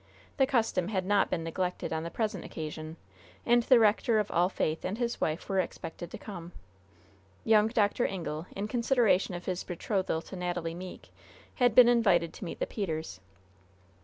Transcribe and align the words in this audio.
The 0.37 0.47
custom 0.47 0.87
had 0.87 1.05
not 1.05 1.29
been 1.29 1.43
neglected 1.43 1.93
on 1.93 2.01
the 2.01 2.09
present 2.09 2.43
occasion, 2.43 2.97
and 3.45 3.61
the 3.61 3.77
rector 3.77 4.17
of 4.17 4.31
All 4.31 4.49
Faith 4.49 4.83
and 4.83 4.97
his 4.97 5.21
wife 5.21 5.47
were 5.47 5.59
expected 5.59 6.09
to 6.09 6.17
come. 6.17 6.53
Young 7.43 7.67
Dr. 7.67 8.07
Ingle, 8.07 8.47
in 8.55 8.67
consideration 8.67 9.35
of 9.35 9.45
his 9.45 9.63
betrothal 9.63 10.23
to 10.23 10.35
Natalie 10.35 10.73
Meeke, 10.73 11.09
had 11.57 11.75
been 11.75 11.87
invited 11.87 12.33
to 12.33 12.45
meet 12.45 12.57
the 12.57 12.65
Peters. 12.65 13.19